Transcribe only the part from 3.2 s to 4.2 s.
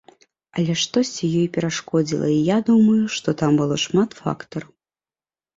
там было шмат